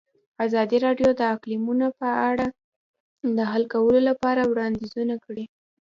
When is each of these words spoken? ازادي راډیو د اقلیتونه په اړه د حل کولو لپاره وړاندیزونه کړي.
ازادي 0.45 0.77
راډیو 0.85 1.09
د 1.19 1.21
اقلیتونه 1.33 1.87
په 1.99 2.07
اړه 2.29 2.47
د 3.37 3.39
حل 3.51 3.63
کولو 3.73 3.99
لپاره 4.09 4.41
وړاندیزونه 4.45 5.15
کړي. 5.25 5.45